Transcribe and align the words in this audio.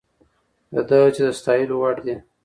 د 0.73 0.75
ده 0.87 0.97
هڅې 1.03 1.21
د 1.25 1.27
ستایلو 1.39 1.75
وړ 1.81 1.95
دي. 2.05 2.15